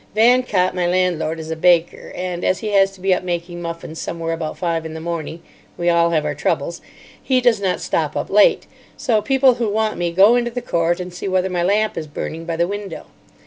Vancott, 0.15 0.73
my 0.73 0.87
landlord, 0.87 1.39
is 1.39 1.51
a 1.51 1.55
baker, 1.55 2.11
and, 2.15 2.43
as 2.43 2.57
he 2.57 2.69
has 2.69 2.89
to 2.93 2.99
be 2.99 3.13
up 3.13 3.21
making 3.21 3.61
muffins 3.61 4.01
somewhere 4.01 4.33
about 4.33 4.57
five 4.57 4.83
in 4.83 4.95
the 4.95 4.99
morning—we 4.99 5.89
all 5.91 6.09
have 6.09 6.25
our 6.25 6.33
troubles—he 6.33 7.39
does 7.39 7.61
not 7.61 7.79
stop 7.79 8.17
up 8.17 8.31
late. 8.31 8.65
So 8.97 9.21
people 9.21 9.53
who 9.61 9.69
want 9.69 9.99
me 9.99 10.11
go 10.11 10.33
into 10.35 10.49
the 10.49 10.59
court, 10.59 10.99
and 10.99 11.13
see 11.13 11.27
whether 11.27 11.51
my 11.51 11.61
lamp 11.61 11.99
is 11.99 12.07
burning 12.07 12.45
by 12.45 12.55
the 12.55 12.67
window. 12.67 13.05